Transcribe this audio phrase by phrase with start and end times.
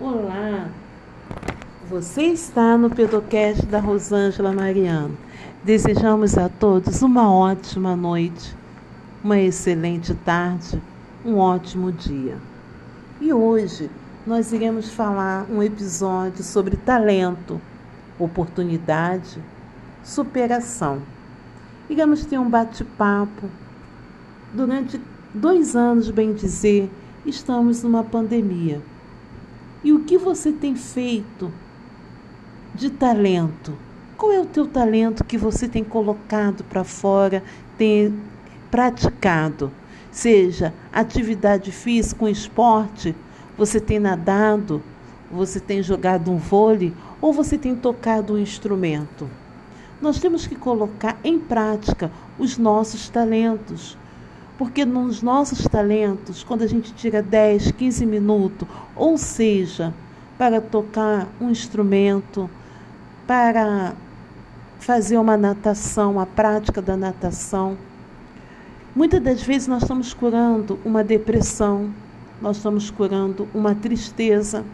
[0.00, 0.68] Olá,
[1.88, 5.16] você está no Pedocast da Rosângela Mariano.
[5.62, 8.56] Desejamos a todos uma ótima noite,
[9.22, 10.82] uma excelente tarde,
[11.24, 12.38] um ótimo dia.
[13.20, 13.90] E hoje
[14.26, 17.60] nós iremos falar um episódio sobre talento,
[18.18, 19.38] oportunidade,
[20.02, 21.02] superação.
[21.88, 23.46] Iremos ter um bate-papo.
[24.54, 24.98] Durante
[25.34, 26.90] dois anos, bem dizer,
[27.26, 28.80] estamos numa pandemia
[29.84, 31.52] e o que você tem feito
[32.74, 33.76] de talento?
[34.16, 37.42] Qual é o teu talento que você tem colocado para fora,
[37.76, 38.14] tem
[38.70, 39.72] praticado?
[40.10, 43.14] Seja atividade física, um esporte,
[43.58, 44.82] você tem nadado,
[45.30, 49.28] você tem jogado um vôlei ou você tem tocado um instrumento.
[50.00, 53.96] Nós temos que colocar em prática os nossos talentos.
[54.62, 59.92] Porque nos nossos talentos, quando a gente tira 10, 15 minutos, ou seja,
[60.38, 62.48] para tocar um instrumento,
[63.26, 63.92] para
[64.78, 67.76] fazer uma natação, a prática da natação,
[68.94, 71.92] muitas das vezes nós estamos curando uma depressão,
[72.40, 74.64] nós estamos curando uma tristeza.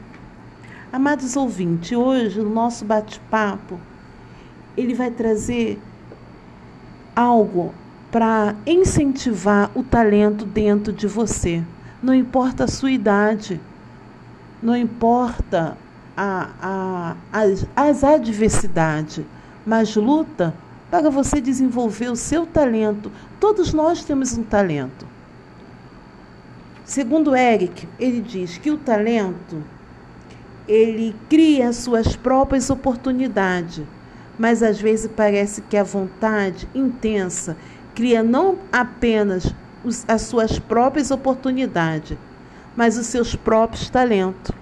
[0.92, 3.80] Amados ouvintes, hoje o nosso bate-papo
[4.76, 5.80] ele vai trazer
[7.16, 7.72] algo
[8.10, 11.62] para incentivar o talento dentro de você.
[12.02, 13.60] Não importa a sua idade,
[14.62, 15.76] não importa
[16.16, 19.24] a, a, as, as adversidades,
[19.66, 20.54] mas luta
[20.90, 23.12] para você desenvolver o seu talento.
[23.38, 25.06] Todos nós temos um talento.
[26.84, 29.62] Segundo Eric, ele diz que o talento
[30.66, 33.84] ele cria suas próprias oportunidades,
[34.38, 37.56] mas às vezes parece que a vontade intensa
[37.98, 39.52] cria não apenas
[39.84, 42.16] os, as suas próprias oportunidades,
[42.76, 44.54] mas os seus próprios talentos.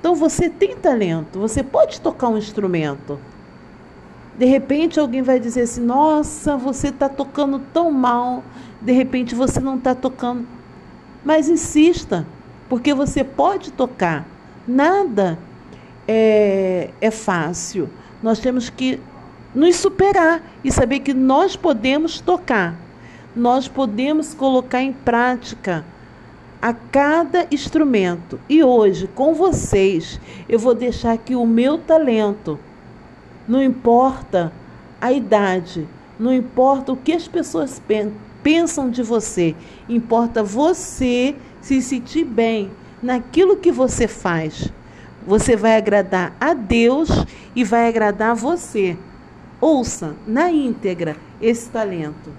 [0.00, 3.18] Então você tem talento, você pode tocar um instrumento.
[4.38, 8.42] De repente alguém vai dizer assim: Nossa, você está tocando tão mal.
[8.80, 10.46] De repente você não está tocando.
[11.22, 12.26] Mas insista,
[12.66, 14.26] porque você pode tocar.
[14.66, 15.38] Nada
[16.08, 17.90] é, é fácil.
[18.22, 18.98] Nós temos que
[19.54, 22.74] nos superar e saber que nós podemos tocar,
[23.34, 25.84] nós podemos colocar em prática
[26.60, 28.40] a cada instrumento.
[28.48, 32.58] E hoje, com vocês, eu vou deixar aqui o meu talento.
[33.46, 34.52] Não importa
[35.00, 35.86] a idade,
[36.18, 37.82] não importa o que as pessoas
[38.42, 39.54] pensam de você,
[39.88, 42.70] importa você se sentir bem
[43.02, 44.72] naquilo que você faz.
[45.26, 47.10] Você vai agradar a Deus
[47.54, 48.96] e vai agradar você.
[49.66, 52.30] Ouça na íntegra esse talento.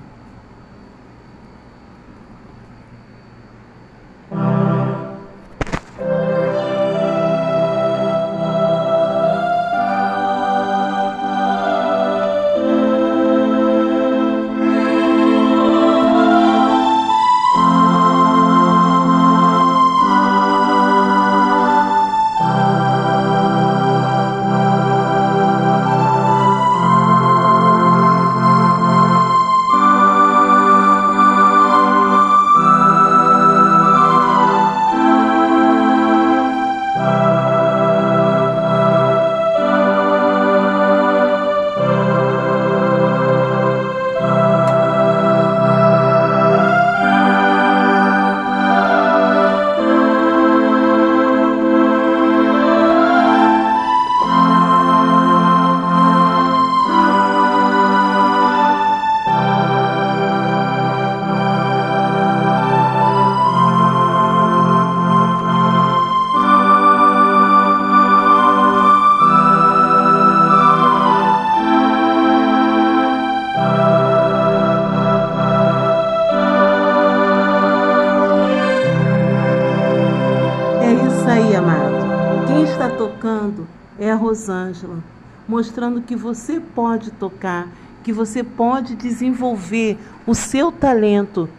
[84.00, 85.04] É a Rosângela,
[85.48, 87.68] mostrando que você pode tocar,
[88.04, 91.50] que você pode desenvolver o seu talento.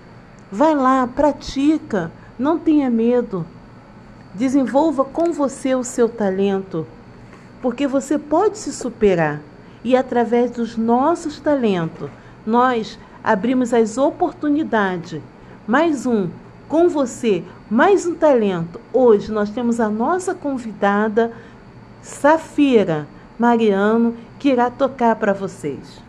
[0.51, 3.45] Vai lá, pratica, não tenha medo.
[4.35, 6.87] Desenvolva com você o seu talento,
[7.63, 9.41] porque você pode se superar.
[9.83, 12.11] E através dos nossos talentos,
[12.45, 15.23] nós abrimos as oportunidades.
[15.67, 16.29] Mais um,
[16.69, 18.81] com você, mais um talento.
[18.93, 21.33] Hoje nós temos a nossa convidada
[22.07, 26.06] Safira Mariano, que irá tocar para vocês.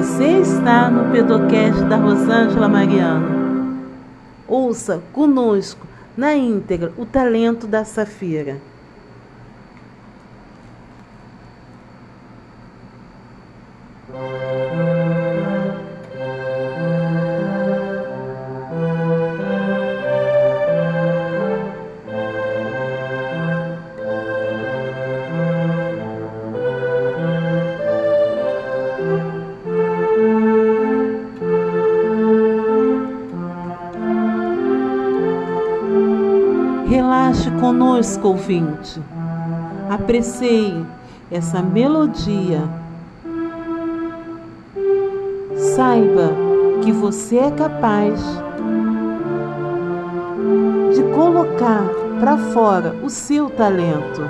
[0.00, 3.84] Está no Pedocast da Rosângela Mariano.
[4.48, 5.86] Ouça conosco,
[6.16, 8.56] na íntegra, o talento da Safira.
[37.60, 39.00] Conosco, ouvinte.
[39.88, 40.84] Aprecie
[41.30, 42.62] essa melodia.
[45.76, 46.32] Saiba
[46.82, 48.20] que você é capaz
[50.94, 51.84] de colocar
[52.18, 54.22] para fora o seu talento.